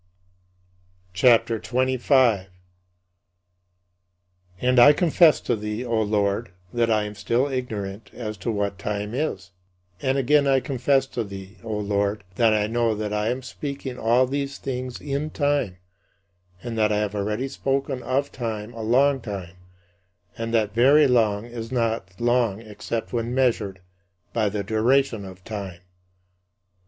[1.13, 2.49] CHAPTER XXV 32.
[4.59, 8.79] And I confess to thee, O Lord, that I am still ignorant as to what
[8.79, 9.51] time is.
[10.01, 13.99] And again I confess to thee, O Lord, that I know that I am speaking
[13.99, 15.77] all these things in time,
[16.63, 19.55] and that I have already spoken of time a long time,
[20.35, 23.81] and that "very long" is not long except when measured
[24.33, 25.81] by the duration of time.